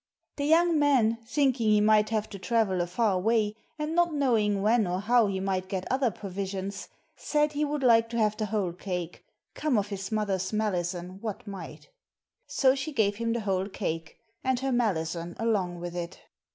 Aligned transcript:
The 0.37 0.45
young 0.45 0.79
man, 0.79 1.19
thinking 1.27 1.69
he 1.69 1.79
might 1.79 2.09
have 2.09 2.27
to 2.31 2.39
travel 2.39 2.81
a 2.81 2.87
far 2.87 3.19
way, 3.19 3.55
and 3.77 3.93
not 3.93 4.11
knowing 4.15 4.63
when 4.63 4.87
or 4.87 4.99
how 4.99 5.27
he 5.27 5.39
might 5.39 5.69
get 5.69 5.85
other 5.91 6.09
provisions, 6.09 6.89
said 7.15 7.51
he 7.51 7.63
would 7.63 7.83
like 7.83 8.09
to 8.09 8.17
have 8.17 8.35
the 8.35 8.47
whole 8.47 8.73
cake, 8.73 9.23
come 9.53 9.77
of 9.77 9.89
his 9.89 10.11
mother's 10.11 10.51
malison 10.51 11.21
what 11.21 11.45
might; 11.45 11.89
so 12.47 12.73
she 12.73 12.91
gave 12.91 13.17
him 13.17 13.33
the 13.33 13.41
whole 13.41 13.69
cake, 13.69 14.17
and 14.43 14.57
316 14.57 14.57
THE 14.57 14.57
RED 14.57 14.57
ETTIN 14.57 14.57
317 14.57 14.65
her 14.65 14.71
malison 14.71 15.35
along 15.37 15.79
with 15.79 15.95
it. 15.95 16.19